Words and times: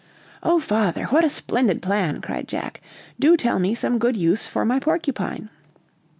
"Oh, 0.41 0.59
father, 0.59 1.03
what 1.11 1.23
a 1.23 1.29
splendid 1.29 1.79
plan!" 1.79 2.21
cried 2.21 2.47
Jack; 2.47 2.81
"do 3.19 3.37
tell 3.37 3.59
me 3.59 3.75
some 3.75 3.99
good 3.99 4.17
use 4.17 4.47
for 4.47 4.65
my 4.65 4.79
porcupine." 4.79 5.51